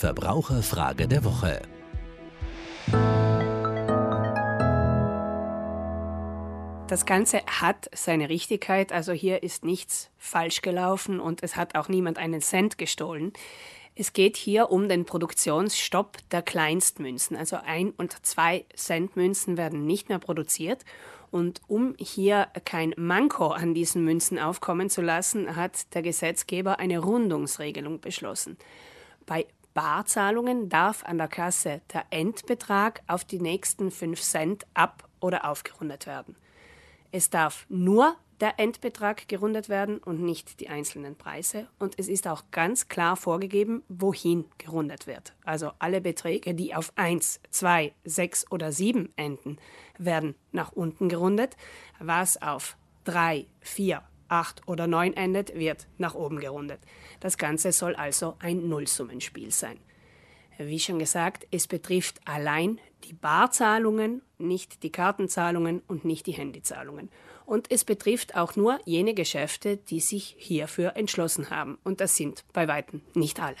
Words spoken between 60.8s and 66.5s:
gesagt, es betrifft allein die Barzahlungen, nicht die Kartenzahlungen und nicht die